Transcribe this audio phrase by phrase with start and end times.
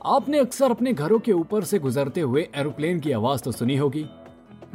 [0.00, 4.04] आपने अक्सर अपने घरों के ऊपर से गुजरते हुए एरोप्लेन की आवाज़ तो सुनी होगी।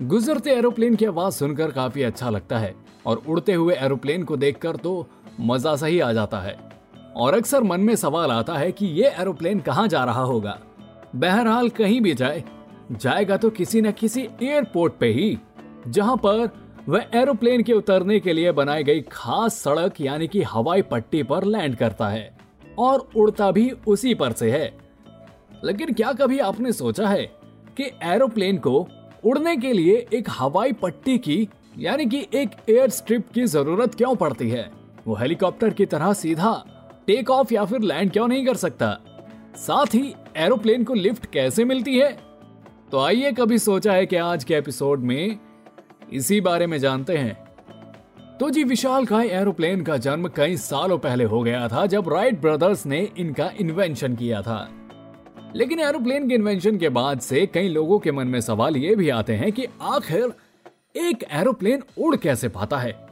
[0.01, 2.73] गुजरते एरोप्लेन की आवाज़ सुनकर काफ़ी अच्छा लगता है,
[3.05, 5.07] और उड़ते हुए एरोप्लेन को देखकर तो
[5.39, 6.57] मज़ा सही आ जाता है।
[7.15, 10.57] और अक्सर मन में सवाल आता है कि ये एरोप्लेन कहाँ जा रहा होगा?
[11.15, 12.43] बहरहाल कहीं भी जाए,
[12.91, 15.37] जाएगा तो किसी न किसी एयरपोर्ट पे ही,
[15.87, 16.49] जहाँ पर
[16.89, 21.43] वह एरोप्लेन के उतरने के लिए बनाई गई खास सड़क यानी कि हवाई पट्टी पर
[21.45, 22.33] लैंड करता है,
[22.77, 24.84] और उड़ता भी उसी पर से है।
[25.65, 27.23] लेकिन क्या कभी आपने सोचा है
[27.77, 28.87] कि एरोप्लेन को
[29.23, 34.15] उड़ने के लिए एक हवाई पट्टी की, यानी कि एक एयर स्ट्रिप की ज़रूरत क्यों
[34.15, 34.71] पड़ती है?
[35.07, 36.53] वो हेलीकॉप्टर की तरह सीधा
[37.07, 38.97] टेक ऑफ़ या फिर लैंड क्यों नहीं कर सकता?
[39.55, 42.11] साथ ही एरोप्लेन को लिफ्ट कैसे मिलती है?
[42.91, 45.39] तो आइए कभी सोचा है कि आज के एपिसोड में
[46.13, 47.45] इसी बारे में जानते हैं।
[48.39, 52.41] तो जी, विशाल काय एरोप्लेन का जन्म कई सालों पहले हो गया था, जब राइट
[52.41, 54.69] ब्रदर्स ने इनका इन्वेंशन किया था।
[55.55, 59.09] लेकिन एरोप्लेन के इन्वेंशन के बाद से कई लोगों के मन में सवाल ये भी
[59.09, 60.33] आते हैं कि आखिर
[60.97, 63.07] एक एरोप्लेन उड़ कैसे पाता है?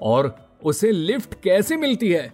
[0.00, 2.32] और उसे लिफ्ट कैसे मिलती है?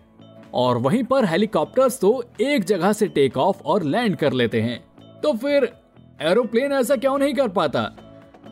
[0.55, 4.84] और वहीं पर हेलीकॉप्टर्स तो एक जगह से टेक ऑफ़ और लैंड कर लेते हैं।
[5.22, 5.72] तो फिर
[6.22, 7.82] एरोप्लेन ऐसा क्यों नहीं कर पाता?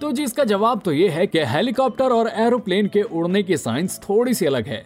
[0.00, 4.00] तो जी, इसका जवाब तो ये है कि हेलीकॉप्टर और एरोप्लेन के उड़ने की साइंस
[4.08, 4.84] थोड़ी सी अलग है।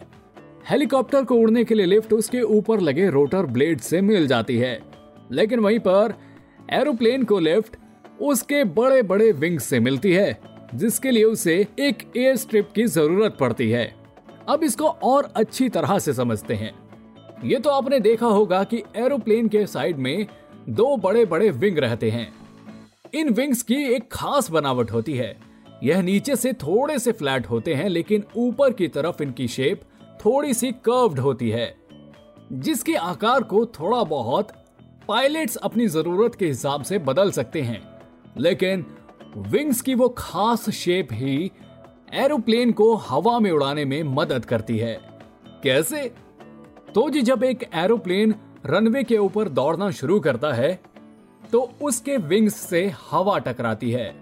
[0.69, 4.96] हेलीकॉप्टर को उड़ने के लिए लिफ्ट उसके ऊपर लगे रोटर ब्लेड से मिल जाती है।
[5.31, 6.13] लेकिन वहीं पर
[6.71, 7.75] एरोप्लेन को लिफ्ट
[8.21, 10.39] उसके बड़े बड़े विंग्स से मिलती है,
[10.75, 13.93] जिसके लिए उसे एक एयर स्ट्रिप की ज़रूरत पड़ती है।
[14.49, 16.73] अब इसको और अच्छी तरह से समझते हैं।
[17.45, 20.27] ये तो आपने देखा होगा कि एरोप्लेन के साइड में
[20.69, 22.31] दो बड़े बड़े विंग रहते हैं।
[23.13, 25.35] इन विंग्स की एक खास बनावट होती है।
[25.83, 29.81] यह नीचे से थोड़े से फ्लैट होते हैं, लेकिन ऊपर की तरफ़ इनकी शेप
[30.25, 31.75] थोड़ी सी कर्व्ड होती है,
[32.51, 34.51] जिसके आकार को थोड़ा बहुत
[35.07, 37.81] पायलट्स अपनी ज़रूरत के हिसाब से बदल सकते हैं,
[38.37, 38.85] लेकिन
[39.37, 41.51] विंग्स की वो खास शेप ही
[42.15, 44.93] एरोप्लेन को हवा में उड़ाने में मदद करती है।
[45.63, 46.03] कैसे?
[46.95, 48.35] तो जी जब एक एरोप्लेन
[48.65, 50.79] रनवे के ऊपर दौड़ना शुरू करता है
[51.43, 54.13] तो उसके विंग्स से हवा टकराती है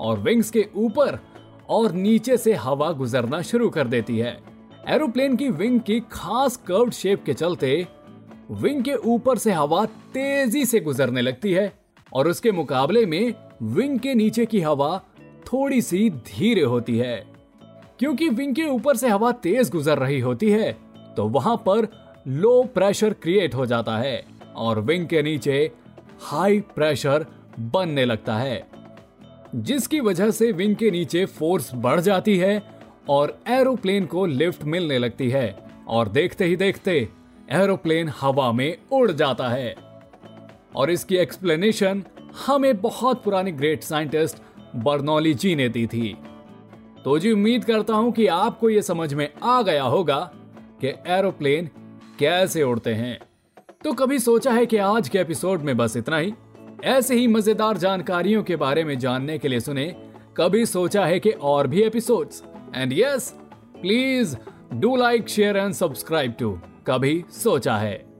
[0.00, 1.18] और विंग्स के ऊपर
[1.68, 4.38] और नीचे से हवा गुजरना शुरू कर देती है।
[4.88, 7.86] एरोप्लेन की विंग की खास कर्व्ड शेप के चलते
[8.52, 11.72] विंग के ऊपर से हवा तेज़ी से गुजरने लगती है
[12.12, 14.98] और उसके मुकाबले में विंग के नीचे की हवा
[15.46, 17.16] थोड़ी सी धीरे होती है।
[17.98, 20.72] क्योंकि विंग के ऊपर से हवा तेज गुजर रही होती है
[21.16, 21.88] तो वहाँ पर
[22.28, 24.24] लो प्रेशर क्रिएट हो जाता है
[24.56, 25.70] और विंग के नीचे
[26.20, 27.26] हाई प्रेशर
[27.60, 28.66] बनने लगता है,
[29.54, 32.62] जिसकी वजह से विंग के नीचे फोर्स बढ़ जाती है
[33.08, 35.54] और एरोप्लेन को लिफ्ट मिलने लगती है।
[35.88, 37.08] और देखते ही देखते
[37.52, 39.74] एरोप्लेन हवा में उड़ जाता है।
[40.76, 42.02] और इसकी एक्सप्लेनेशन
[42.46, 44.42] हमें बहुत पुराने ग्रेट साइंटिस्ट
[44.76, 46.16] बर्नौली जी ने दी थी।
[47.04, 50.18] तो जी, उम्मीद करता हूँ कि आपको यह समझ में आ गया होगा
[50.80, 51.70] कि एरोप्लेन
[52.18, 53.18] कैसे उड़ते हैं।
[53.84, 56.32] तो कभी सोचा है कि आज के एपिसोड में बस इतना ही?
[56.84, 59.94] ऐसे ही मज़ेदार जानकारियों के बारे में जानने के लिए सुने,
[60.36, 62.42] कभी सोचा है कि और भी episodes
[62.76, 63.32] and yes
[63.80, 64.36] please
[64.74, 68.11] do like share and subscribe to कभी सोचा है।